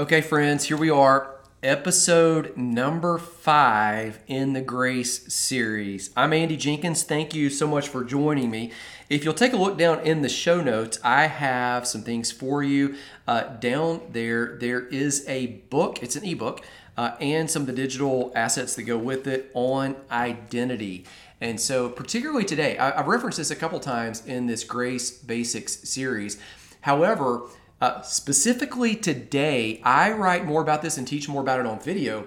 [0.00, 6.08] Okay, friends, here we are, episode number five in the Grace series.
[6.16, 7.02] I'm Andy Jenkins.
[7.02, 8.72] Thank you so much for joining me.
[9.10, 12.62] If you'll take a look down in the show notes, I have some things for
[12.62, 12.94] you.
[13.28, 16.64] Uh, down there, there is a book, it's an ebook,
[16.96, 21.04] uh, and some of the digital assets that go with it on identity.
[21.42, 25.86] And so, particularly today, I, have referenced this a couple times in this Grace Basics
[25.86, 26.38] series.
[26.80, 27.42] However,
[27.80, 32.26] uh, specifically today, I write more about this and teach more about it on video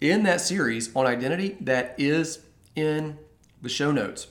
[0.00, 2.40] in that series on identity that is
[2.74, 3.18] in
[3.62, 4.26] the show notes.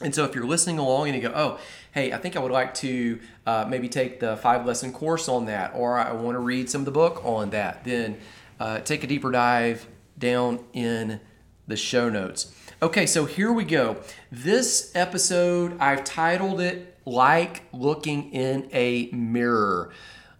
[0.00, 1.60] And so if you're listening along and you go, oh,
[1.92, 5.46] hey, I think I would like to uh, maybe take the five lesson course on
[5.46, 8.18] that, or I want to read some of the book on that, then
[8.58, 9.86] uh, take a deeper dive
[10.18, 11.20] down in
[11.68, 12.52] the show notes.
[12.82, 13.96] Okay, so here we go.
[14.32, 19.92] This episode, I've titled it like looking in a mirror.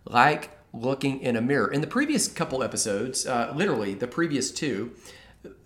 [0.05, 1.71] Like looking in a mirror.
[1.71, 4.93] In the previous couple episodes, uh, literally the previous two,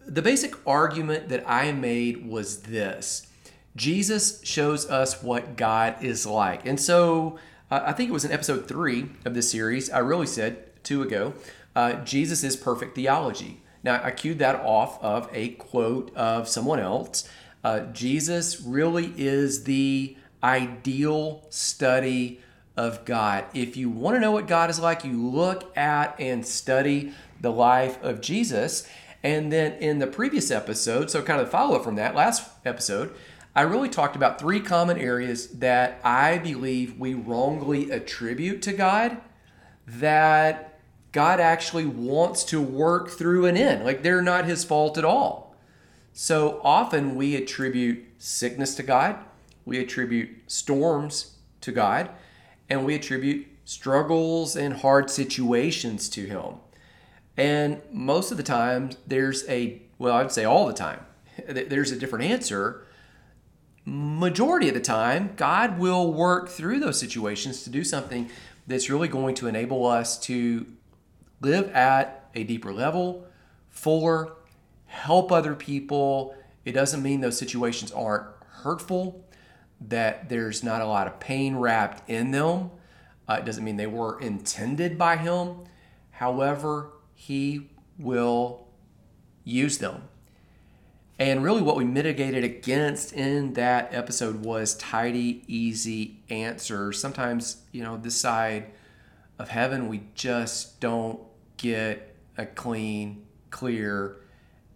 [0.07, 3.27] the basic argument that I made was this
[3.77, 6.67] Jesus shows us what God is like.
[6.67, 7.39] And so
[7.71, 11.03] uh, I think it was in episode three of this series, I really said two
[11.03, 11.35] ago,
[11.77, 13.61] uh, Jesus is perfect theology.
[13.85, 17.29] Now, I cued that off of a quote of someone else.
[17.62, 22.41] Uh, Jesus really is the ideal study
[22.77, 23.44] of God.
[23.55, 27.50] If you want to know what God is like, you look at and study the
[27.50, 28.89] life of Jesus.
[29.22, 33.14] And then in the previous episode, so kind of follow up from that last episode,
[33.55, 39.19] I really talked about three common areas that I believe we wrongly attribute to God
[39.86, 40.78] that
[41.12, 43.83] God actually wants to work through and in.
[43.83, 45.56] Like they're not his fault at all.
[46.12, 49.19] So often we attribute sickness to God,
[49.69, 52.09] we attribute storms to God,
[52.71, 56.55] and we attribute struggles and hard situations to Him.
[57.37, 61.05] And most of the time, there's a, well, I'd say all the time,
[61.49, 62.87] there's a different answer.
[63.84, 68.31] Majority of the time, God will work through those situations to do something
[68.67, 70.65] that's really going to enable us to
[71.43, 73.27] live at a deeper level,
[73.69, 74.33] fuller,
[74.87, 76.34] help other people.
[76.65, 78.27] It doesn't mean those situations aren't
[78.62, 79.28] hurtful
[79.81, 82.71] that there's not a lot of pain wrapped in them.
[83.28, 85.65] Uh, it doesn't mean they were intended by Him.
[86.11, 88.66] However, He will
[89.44, 90.03] use them.
[91.19, 97.00] And really, what we mitigated against in that episode was tidy, easy answers.
[97.00, 98.71] Sometimes, you know, this side
[99.39, 101.21] of heaven, we just don't
[101.56, 104.16] get a clean, clear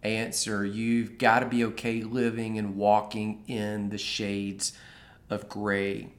[0.02, 0.64] answer.
[0.66, 4.72] You've got to be okay living and walking in the shades
[5.32, 6.10] of gray.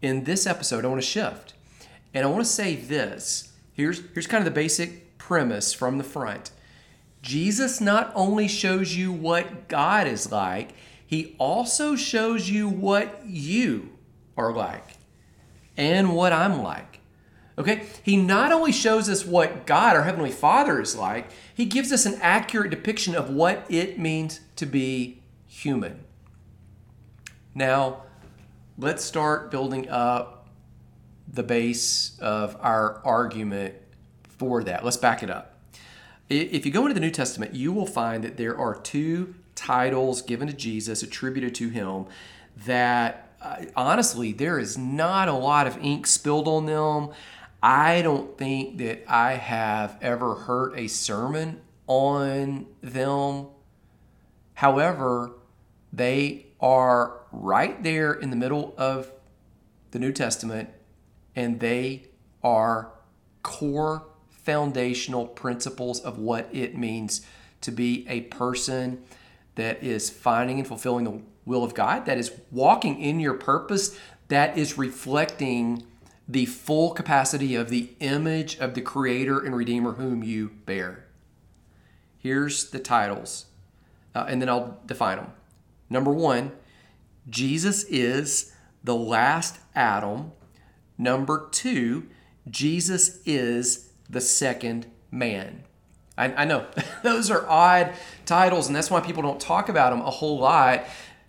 [0.00, 1.54] In this episode, I want to shift.
[2.14, 3.52] And I want to say this.
[3.72, 6.50] Here's, here's kind of the basic premise from the front.
[7.22, 10.70] Jesus not only shows you what God is like,
[11.04, 13.90] he also shows you what you
[14.36, 14.96] are like
[15.76, 17.00] and what I'm like.
[17.56, 17.86] Okay?
[18.02, 22.06] He not only shows us what God, our Heavenly Father, is like, he gives us
[22.06, 26.04] an accurate depiction of what it means to be human.
[27.54, 28.02] Now,
[28.78, 30.48] let's start building up
[31.26, 33.74] the base of our argument
[34.38, 34.84] for that.
[34.84, 35.58] Let's back it up.
[36.28, 40.22] If you go into the New Testament, you will find that there are two titles
[40.22, 42.06] given to Jesus, attributed to him,
[42.66, 47.10] that uh, honestly, there is not a lot of ink spilled on them.
[47.62, 53.46] I don't think that I have ever heard a sermon on them.
[54.54, 55.32] However,
[55.92, 59.12] they are right there in the middle of
[59.90, 60.70] the New Testament,
[61.34, 62.06] and they
[62.42, 62.92] are
[63.42, 67.24] core foundational principles of what it means
[67.60, 69.02] to be a person
[69.54, 73.98] that is finding and fulfilling the will of God, that is walking in your purpose,
[74.28, 75.84] that is reflecting
[76.28, 81.06] the full capacity of the image of the Creator and Redeemer whom you bear.
[82.18, 83.46] Here's the titles,
[84.14, 85.32] uh, and then I'll define them.
[85.90, 86.52] Number one,
[87.28, 90.32] Jesus is the last Adam.
[90.96, 92.08] Number two,
[92.48, 95.64] Jesus is the second man.
[96.16, 96.66] I, I know
[97.02, 97.92] those are odd
[98.26, 100.84] titles, and that's why people don't talk about them a whole lot.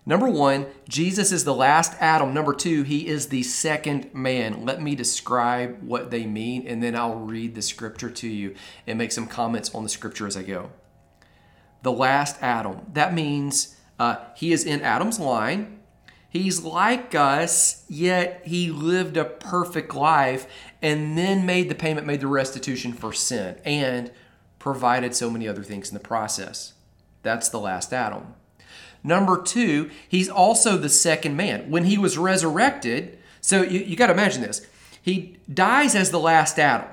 [0.06, 2.34] Number one, Jesus is the last Adam.
[2.34, 4.64] Number two, he is the second man.
[4.64, 8.54] Let me describe what they mean, and then I'll read the scripture to you
[8.86, 10.70] and make some comments on the scripture as I go.
[11.82, 12.80] The last Adam.
[12.92, 15.78] That means uh, he is in Adam's line.
[16.30, 20.46] He's like us, yet he lived a perfect life
[20.80, 24.10] and then made the payment, made the restitution for sin, and
[24.58, 26.72] provided so many other things in the process.
[27.22, 28.34] That's the last Adam.
[29.04, 31.70] Number two, he's also the second man.
[31.70, 34.66] When he was resurrected, so you, you got to imagine this.
[35.02, 36.88] He dies as the last Adam.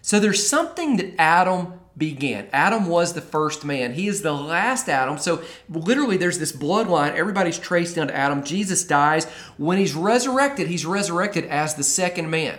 [0.00, 2.48] So there's something that Adam began.
[2.52, 3.94] Adam was the first man.
[3.94, 5.18] He is the last Adam.
[5.18, 7.14] So literally there's this bloodline.
[7.14, 8.44] Everybody's traced down to Adam.
[8.44, 9.26] Jesus dies.
[9.56, 12.58] When he's resurrected, he's resurrected as the second man.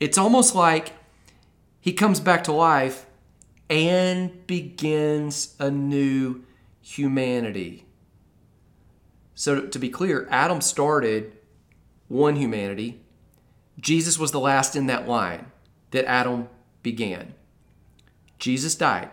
[0.00, 0.92] It's almost like
[1.80, 3.06] he comes back to life
[3.70, 6.42] and begins a new
[6.80, 7.86] humanity.
[9.34, 11.32] So to be clear, Adam started
[12.08, 13.00] one humanity.
[13.80, 15.46] Jesus was the last in that line
[15.90, 16.48] that Adam
[16.82, 17.34] began.
[18.38, 19.10] Jesus died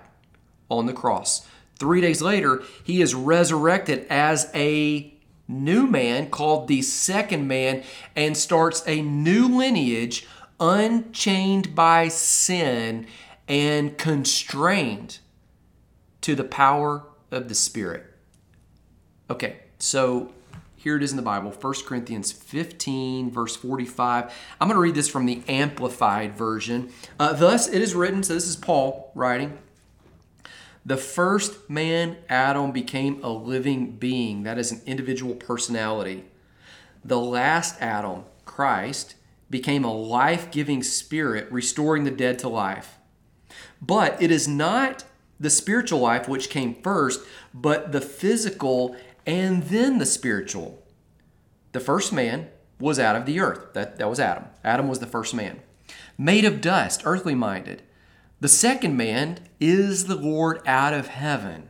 [0.69, 1.47] on the cross.
[1.77, 5.13] Three days later, he is resurrected as a
[5.47, 7.83] new man called the second man
[8.15, 10.27] and starts a new lineage
[10.59, 13.07] unchained by sin
[13.47, 15.19] and constrained
[16.21, 18.05] to the power of the Spirit.
[19.29, 20.31] Okay, so
[20.81, 24.33] here it is in the Bible, 1 Corinthians 15, verse 45.
[24.59, 26.89] I'm going to read this from the Amplified Version.
[27.19, 29.59] Uh, Thus it is written, so this is Paul writing.
[30.83, 34.41] The first man, Adam, became a living being.
[34.41, 36.23] That is an individual personality.
[37.05, 39.13] The last Adam, Christ,
[39.51, 42.97] became a life giving spirit, restoring the dead to life.
[43.79, 45.03] But it is not
[45.39, 47.21] the spiritual life which came first,
[47.53, 48.95] but the physical
[49.25, 50.83] and then the spiritual.
[51.71, 53.73] The first man was out of the earth.
[53.73, 54.45] That, that was Adam.
[54.63, 55.61] Adam was the first man.
[56.17, 57.83] Made of dust, earthly minded.
[58.39, 61.69] The second man is the Lord out of heaven.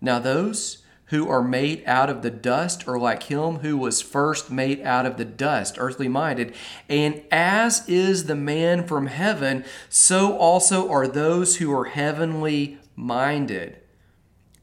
[0.00, 4.50] Now, those who are made out of the dust are like him who was first
[4.50, 6.54] made out of the dust, earthly minded.
[6.88, 13.78] And as is the man from heaven, so also are those who are heavenly minded.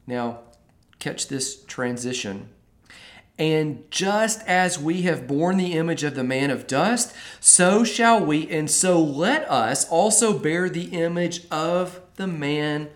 [0.06, 0.40] Now,
[1.06, 2.48] catch this transition.
[3.38, 8.24] And just as we have borne the image of the man of dust, so shall
[8.24, 12.88] we, and so let us also bear the image of the man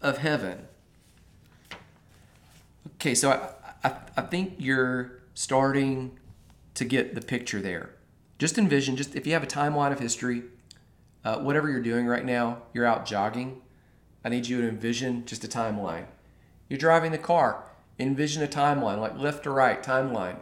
[0.00, 0.66] of heaven.
[2.94, 6.16] Okay, so I, I, I think you're starting
[6.74, 7.90] to get the picture there.
[8.38, 10.44] Just envision, just if you have a timeline of history,
[11.22, 13.60] uh, whatever you're doing right now, you're out jogging.
[14.24, 16.06] I need you to envision just a timeline.
[16.68, 17.64] You're driving the car,
[17.98, 20.38] envision a timeline, like left to right timeline.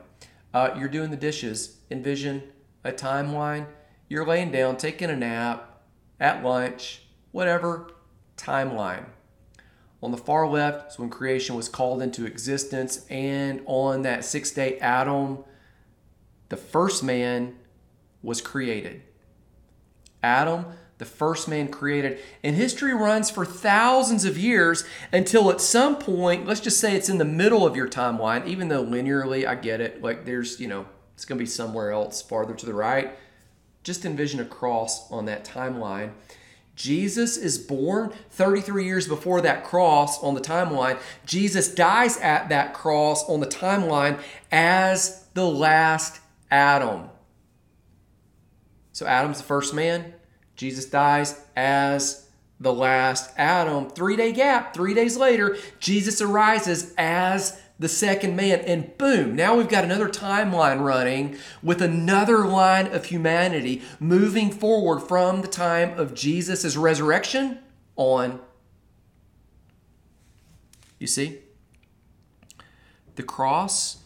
[0.52, 2.42] Uh, you're doing the dishes, envision
[2.84, 3.66] a timeline.
[4.08, 5.82] You're laying down, taking a nap,
[6.20, 7.90] at lunch, whatever,
[8.36, 9.06] timeline.
[10.02, 14.54] On the far left is when creation was called into existence, and on that sixth
[14.54, 15.38] day, Adam,
[16.50, 17.56] the first man,
[18.22, 19.02] was created.
[20.22, 20.66] Adam
[20.98, 22.18] the first man created.
[22.42, 27.08] And history runs for thousands of years until at some point, let's just say it's
[27.08, 30.02] in the middle of your timeline, even though linearly, I get it.
[30.02, 33.16] Like there's, you know, it's going to be somewhere else farther to the right.
[33.82, 36.12] Just envision a cross on that timeline.
[36.76, 40.98] Jesus is born 33 years before that cross on the timeline.
[41.24, 44.20] Jesus dies at that cross on the timeline
[44.50, 46.20] as the last
[46.50, 47.10] Adam.
[48.92, 50.14] So Adam's the first man,
[50.56, 52.28] Jesus dies as
[52.60, 53.90] the last Adam.
[53.90, 58.60] Three day gap, three days later, Jesus arises as the second man.
[58.60, 65.00] And boom, now we've got another timeline running with another line of humanity moving forward
[65.00, 67.58] from the time of Jesus' resurrection
[67.96, 68.40] on.
[70.98, 71.40] You see?
[73.16, 73.98] The cross,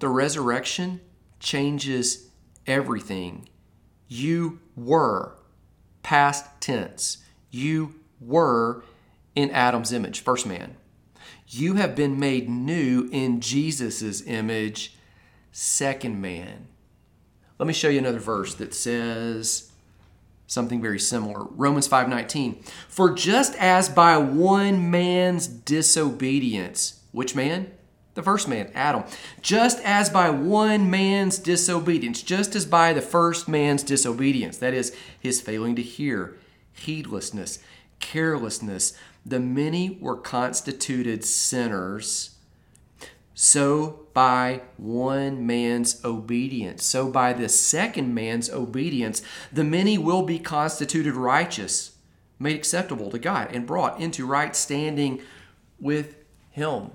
[0.00, 1.00] the resurrection
[1.40, 2.28] changes
[2.66, 3.48] everything.
[4.08, 5.36] You were
[6.04, 7.18] past tense.
[7.50, 8.84] You were
[9.34, 10.76] in Adam's image, first man.
[11.48, 14.96] You have been made new in Jesus' image,
[15.50, 16.68] second man.
[17.58, 19.72] Let me show you another verse that says
[20.46, 21.44] something very similar.
[21.50, 22.62] Romans 5:19.
[22.88, 27.72] For just as by one man's disobedience, which man?
[28.14, 29.04] The first man, Adam.
[29.42, 34.96] Just as by one man's disobedience, just as by the first man's disobedience, that is,
[35.18, 36.36] his failing to hear,
[36.72, 37.58] heedlessness,
[37.98, 38.94] carelessness,
[39.26, 42.36] the many were constituted sinners,
[43.34, 50.38] so by one man's obedience, so by the second man's obedience, the many will be
[50.38, 51.96] constituted righteous,
[52.38, 55.20] made acceptable to God, and brought into right standing
[55.80, 56.14] with
[56.52, 56.92] Him.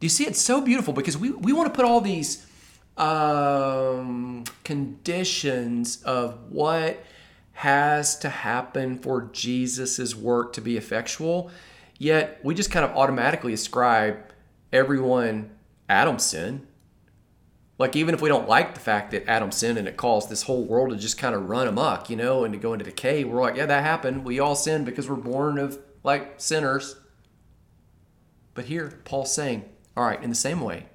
[0.00, 0.26] Do you see?
[0.26, 2.46] It's so beautiful because we, we want to put all these
[2.96, 7.04] um, conditions of what
[7.52, 11.50] has to happen for Jesus' work to be effectual,
[11.98, 14.16] yet we just kind of automatically ascribe
[14.72, 15.50] everyone
[15.88, 16.66] Adam's sin.
[17.76, 20.42] Like, even if we don't like the fact that Adam sinned and it caused this
[20.42, 23.24] whole world to just kind of run amok, you know, and to go into decay,
[23.24, 24.24] we're like, yeah, that happened.
[24.24, 26.96] We all sin because we're born of like sinners.
[28.52, 29.64] But here, Paul's saying,
[30.00, 30.86] all right, in the same way,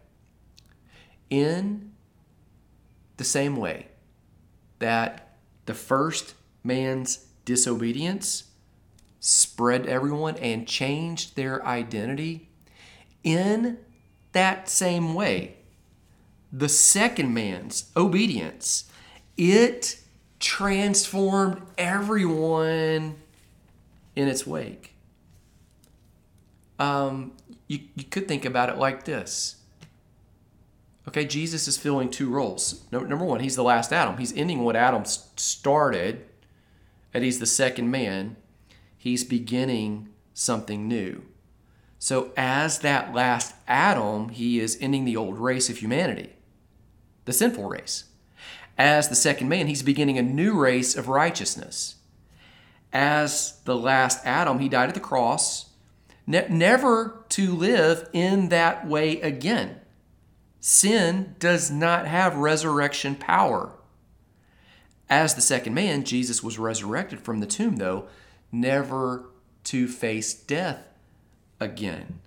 [1.29, 1.91] in
[3.17, 3.85] the same way
[4.79, 6.33] that the first
[6.63, 8.45] man's disobedience
[9.19, 12.49] spread everyone and changed their identity,
[13.23, 13.77] in
[14.31, 15.57] that same way,
[16.51, 18.85] the second man's obedience,
[19.37, 19.99] it
[20.39, 23.17] transformed everyone
[24.15, 24.95] in its wake.
[26.79, 27.33] Um,
[27.67, 29.57] you, you could think about it like this.
[31.07, 32.83] Okay, Jesus is filling two roles.
[32.91, 34.17] Number one, he's the last Adam.
[34.17, 36.25] He's ending what Adam started,
[37.13, 38.37] and he's the second man.
[38.97, 41.23] He's beginning something new.
[41.99, 46.33] So, as that last Adam, he is ending the old race of humanity,
[47.25, 48.05] the sinful race.
[48.77, 51.95] As the second man, he's beginning a new race of righteousness.
[52.91, 55.69] As the last Adam, he died at the cross,
[56.27, 59.81] ne- never to live in that way again.
[60.59, 63.71] Sin does not have resurrection power.
[65.09, 68.07] As the second man, Jesus was resurrected from the tomb, though,
[68.51, 69.25] never
[69.65, 70.87] to face death
[71.59, 72.21] again.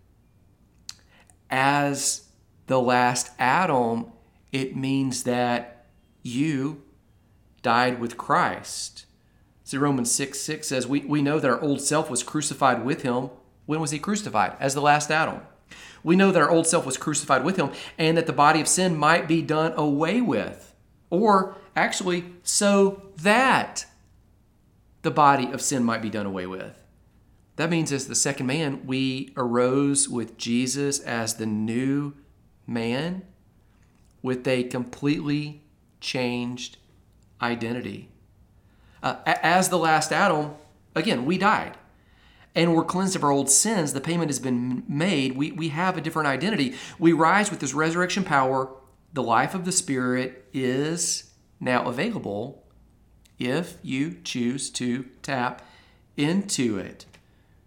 [1.50, 2.28] As
[2.67, 4.12] the last Adam,
[4.52, 5.87] it means that
[6.23, 6.83] you
[7.62, 9.07] died with Christ.
[9.64, 13.02] See, Romans 6 6 says, we, we know that our old self was crucified with
[13.02, 13.31] him.
[13.69, 14.57] When was he crucified?
[14.61, 15.43] As the last Adam.
[16.03, 18.67] We know that our old self was crucified with him and that the body of
[18.67, 20.75] sin might be done away with.
[21.11, 23.85] Or actually, so that
[25.03, 26.83] the body of sin might be done away with.
[27.57, 32.15] That means, as the second man, we arose with Jesus as the new
[32.67, 33.21] man
[34.23, 35.61] with a completely
[36.01, 36.79] changed
[37.43, 38.09] identity.
[39.03, 40.53] Uh, as the last Adam,
[40.95, 41.77] again, we died
[42.59, 43.93] and we're cleansed of our old sins.
[43.93, 45.37] The payment has been made.
[45.37, 46.75] We, we have a different identity.
[46.99, 48.69] We rise with this resurrection power.
[49.12, 52.65] The life of the Spirit is now available
[53.38, 55.62] if you choose to tap
[56.17, 57.07] into it.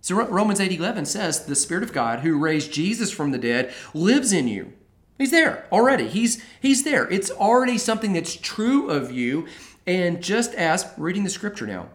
[0.01, 4.33] So Romans 8:11 says, "The Spirit of God who raised Jesus from the dead lives
[4.33, 4.74] in you."
[5.17, 6.10] He's there already.
[6.10, 7.07] He's he's there.
[7.10, 9.48] It's already something that's true of you.
[9.88, 11.89] And just as reading the scripture now,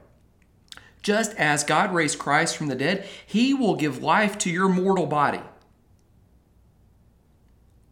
[1.07, 5.07] just as God raised Christ from the dead, he will give life to your mortal
[5.07, 5.41] body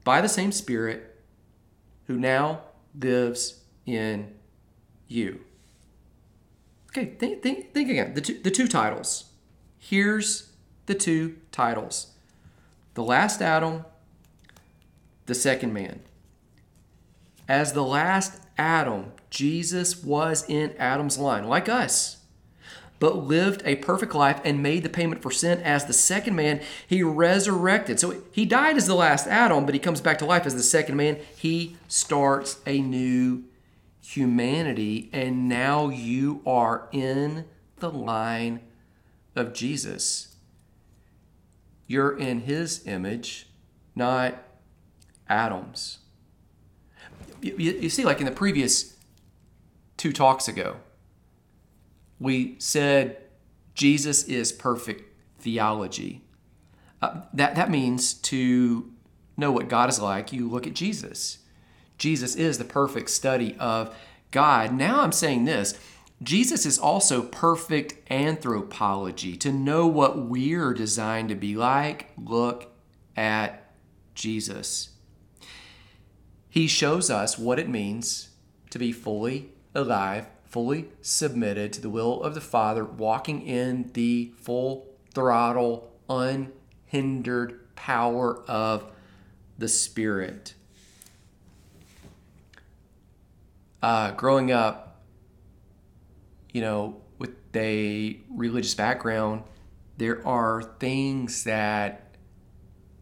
[0.03, 1.15] by the same Spirit
[2.09, 2.63] who now
[2.99, 4.35] lives in
[5.07, 5.39] you.
[6.89, 8.15] Okay, think, think, think again.
[8.15, 9.27] The two, the two titles.
[9.79, 10.51] Here's
[10.87, 12.09] the two titles
[12.95, 13.85] The last Adam,
[15.27, 16.01] the second man.
[17.47, 22.24] As the last Adam, Jesus was in Adam's line, like us
[22.99, 26.61] but lived a perfect life and made the payment for sin as the second man.
[26.87, 28.01] He resurrected.
[28.01, 30.63] So he died as the last Adam, but he comes back to life as the
[30.63, 31.19] second man.
[31.37, 33.45] He starts a new
[34.01, 37.47] humanity, and now you are in
[37.79, 38.61] the line
[39.35, 40.37] of Jesus.
[41.87, 43.49] You're in his image,
[43.95, 44.43] not
[45.29, 45.99] Adam's.
[47.41, 48.97] You, you, see, like in the previous
[49.97, 50.77] two talks ago,
[52.25, 53.19] we said
[53.75, 56.23] Jesus is perfect theology.
[57.03, 58.91] Uh, that, that means to
[59.37, 61.39] know what God is like, you look at Jesus.
[61.99, 63.95] Jesus is the perfect study of
[64.31, 64.73] God.
[64.73, 65.79] Now I'm saying this
[66.23, 69.37] Jesus is also perfect anthropology.
[69.37, 72.73] To know what we're designed to be like, look
[73.17, 73.71] at
[74.15, 74.91] Jesus.
[76.49, 78.31] He shows us what it means
[78.71, 84.31] to be fully alive fully submitted to the will of the Father, walking in the
[84.37, 88.87] full throttle, unhindered power of
[89.59, 90.55] the Spirit.
[93.83, 95.03] Uh, growing up,
[96.53, 99.43] you know, with a religious background,
[99.97, 102.15] there are things that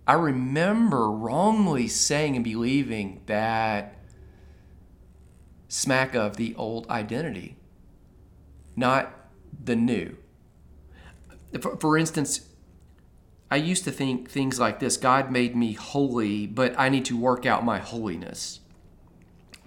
[0.07, 4.02] I remember wrongly saying and believing that
[5.73, 7.57] smack of the old identity,
[8.77, 9.11] not
[9.65, 10.15] the new.
[11.63, 12.47] For, for instance,
[13.51, 17.17] I used to think things like this God made me holy, but I need to
[17.17, 18.61] work out my holiness.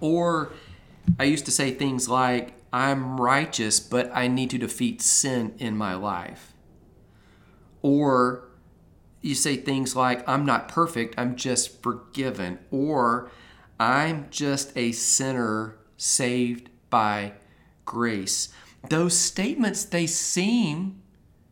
[0.00, 0.52] Or
[1.18, 5.76] I used to say things like, I'm righteous, but I need to defeat sin in
[5.76, 6.52] my life.
[7.82, 8.48] Or
[9.22, 12.60] you say things like, I'm not perfect, I'm just forgiven.
[12.70, 13.28] Or
[13.80, 17.32] I'm just a sinner saved by
[17.84, 18.48] grace.
[18.88, 21.02] Those statements, they seem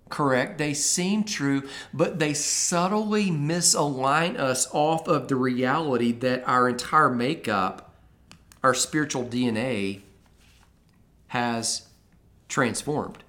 [0.08, 6.68] correct, they seem true, but they subtly misalign us off of the reality that our
[6.68, 7.94] entire makeup,
[8.62, 10.02] our spiritual DNA,
[11.28, 11.88] has
[12.48, 13.24] transformed.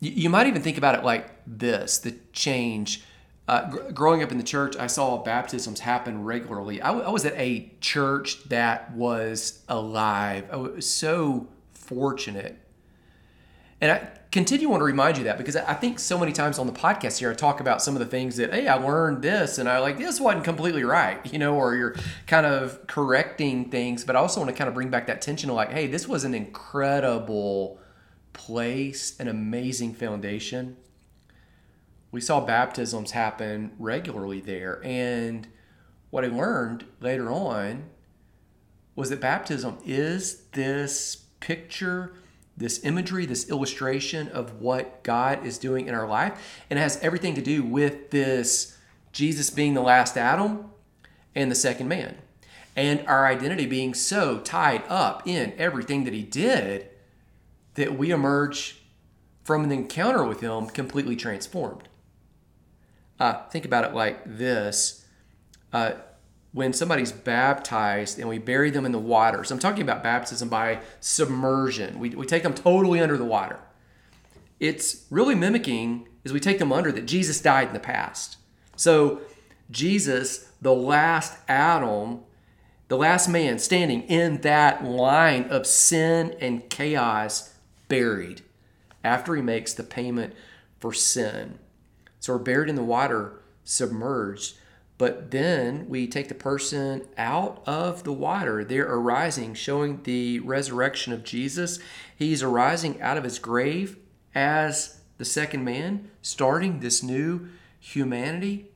[0.00, 3.04] You might even think about it like this the change.
[3.50, 6.80] Uh, gr- growing up in the church, I saw baptisms happen regularly.
[6.80, 10.48] I, w- I was at a church that was alive.
[10.52, 12.56] I was so fortunate.
[13.80, 16.68] And I continue want to remind you that because I think so many times on
[16.68, 19.58] the podcast here, I talk about some of the things that, hey, I learned this
[19.58, 21.96] and I like this wasn't completely right, you know, or you're
[22.28, 24.04] kind of correcting things.
[24.04, 26.06] But I also want to kind of bring back that tension of like, hey, this
[26.06, 27.80] was an incredible
[28.32, 30.76] place, an amazing foundation.
[32.12, 34.80] We saw baptisms happen regularly there.
[34.84, 35.46] And
[36.10, 37.84] what I learned later on
[38.96, 42.12] was that baptism is this picture
[42.60, 46.62] this imagery, this illustration of what God is doing in our life.
[46.68, 48.76] And it has everything to do with this
[49.12, 50.70] Jesus being the last Adam
[51.34, 52.18] and the second man.
[52.76, 56.88] And our identity being so tied up in everything that he did
[57.74, 58.82] that we emerge
[59.42, 61.88] from an encounter with him completely transformed.
[63.20, 65.06] Uh, think about it like this.
[65.72, 65.92] Uh,
[66.52, 69.44] when somebody's baptized and we bury them in the water.
[69.44, 72.00] So I'm talking about baptism by submersion.
[72.00, 73.60] We, we take them totally under the water.
[74.58, 78.36] It's really mimicking as we take them under that Jesus died in the past.
[78.74, 79.20] So
[79.70, 82.20] Jesus, the last Adam,
[82.88, 87.54] the last man standing in that line of sin and chaos,
[87.88, 88.42] buried
[89.04, 90.34] after he makes the payment
[90.80, 91.58] for sin.
[92.20, 94.56] So we're buried in the water, submerged.
[94.98, 98.62] But then we take the person out of the water.
[98.62, 101.78] They're arising, showing the resurrection of Jesus.
[102.14, 103.96] He's arising out of his grave
[104.34, 108.66] as the second man, starting this new humanity.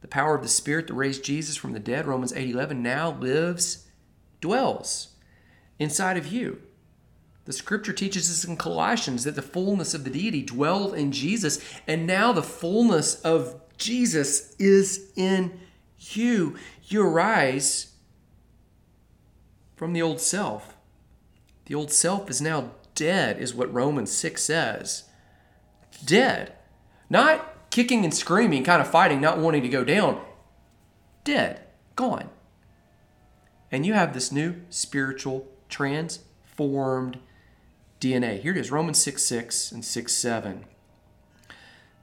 [0.00, 3.10] The power of the Spirit that raised Jesus from the dead, Romans 8 11, now
[3.10, 3.86] lives,
[4.40, 5.08] dwells
[5.78, 6.62] inside of you.
[7.46, 11.60] The scripture teaches us in Colossians that the fullness of the deity dwelled in Jesus,
[11.86, 15.60] and now the fullness of Jesus is in
[15.96, 16.56] you.
[16.84, 17.92] You arise
[19.76, 20.76] from the old self.
[21.66, 25.04] The old self is now dead, is what Romans 6 says.
[26.04, 26.52] Dead.
[27.08, 30.20] Not kicking and screaming, kind of fighting, not wanting to go down.
[31.22, 31.60] Dead.
[31.94, 32.28] Gone.
[33.70, 37.18] And you have this new spiritual transformed
[38.06, 38.40] DNA.
[38.40, 40.64] Here it is Romans 6 6 and 6 7.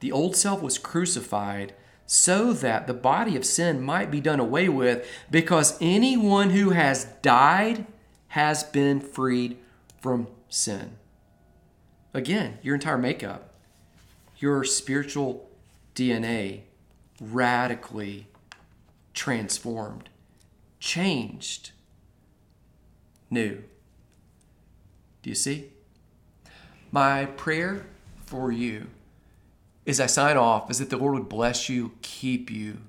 [0.00, 1.74] The old self was crucified
[2.06, 7.04] so that the body of sin might be done away with, because anyone who has
[7.22, 7.86] died
[8.28, 9.56] has been freed
[10.02, 10.98] from sin.
[12.12, 13.54] Again, your entire makeup,
[14.38, 15.48] your spiritual
[15.94, 16.60] DNA
[17.20, 18.26] radically
[19.14, 20.10] transformed,
[20.78, 21.70] changed,
[23.30, 23.62] new.
[25.22, 25.70] Do you see?
[26.94, 27.86] My prayer
[28.24, 28.86] for you
[29.84, 32.82] as I sign off is that the Lord would bless you, keep you,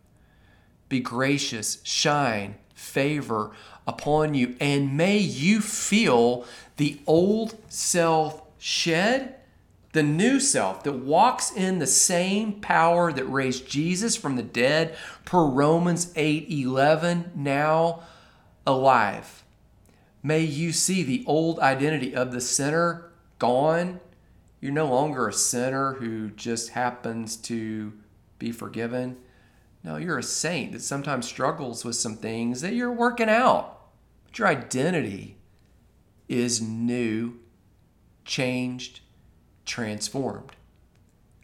[0.89, 3.49] be gracious, shine favor
[3.87, 6.45] upon you, and may you feel
[6.77, 9.37] the old self shed,
[9.93, 14.95] the new self that walks in the same power that raised Jesus from the dead,
[15.25, 18.03] per Romans 8 11, now
[18.67, 19.43] alive.
[20.21, 23.04] May you see the old identity of the sinner
[23.39, 23.99] gone
[24.65, 27.93] you're no longer a sinner who just happens to
[28.39, 29.17] be forgiven.
[29.83, 33.79] No, you're a saint that sometimes struggles with some things that you're working out.
[34.23, 35.37] But your identity
[36.27, 37.37] is new,
[38.23, 39.01] changed,
[39.65, 40.53] transformed.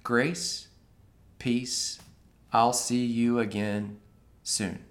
[0.02, 0.70] Grace,
[1.38, 2.00] peace.
[2.52, 4.00] I'll see you again
[4.42, 4.84] soon.